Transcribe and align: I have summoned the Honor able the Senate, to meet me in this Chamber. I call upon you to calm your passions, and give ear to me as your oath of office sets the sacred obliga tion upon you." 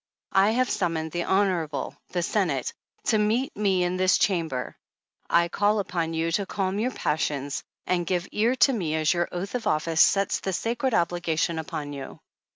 I 0.33 0.49
have 0.49 0.67
summoned 0.67 1.11
the 1.11 1.25
Honor 1.25 1.65
able 1.65 1.95
the 2.09 2.23
Senate, 2.23 2.73
to 3.03 3.19
meet 3.19 3.55
me 3.55 3.83
in 3.83 3.97
this 3.97 4.17
Chamber. 4.17 4.75
I 5.29 5.47
call 5.47 5.77
upon 5.77 6.15
you 6.15 6.31
to 6.31 6.47
calm 6.47 6.79
your 6.79 6.89
passions, 6.89 7.61
and 7.85 8.07
give 8.07 8.27
ear 8.31 8.55
to 8.55 8.73
me 8.73 8.95
as 8.95 9.13
your 9.13 9.29
oath 9.31 9.53
of 9.53 9.67
office 9.67 10.01
sets 10.01 10.39
the 10.39 10.53
sacred 10.53 10.93
obliga 10.95 11.37
tion 11.37 11.59
upon 11.59 11.93
you." 11.93 12.19